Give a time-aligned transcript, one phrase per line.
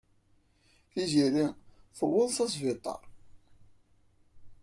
[0.91, 1.45] Tiziri
[1.97, 3.01] tuweḍ s asbiṭar.